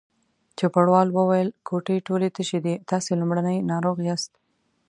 [0.57, 4.31] چوپړوال وویل: کوټې ټولې تشې دي، تاسې لومړنی ناروغ یاست.